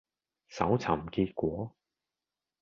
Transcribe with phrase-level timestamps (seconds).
[0.49, 1.75] 搜尋結果